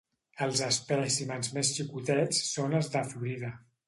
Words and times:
Els 0.43 0.61
espècimens 0.67 1.51
més 1.57 1.73
xicotets 1.79 2.39
són 2.53 2.73
els 2.81 2.91
de 2.97 3.05
Florida. 3.11 3.53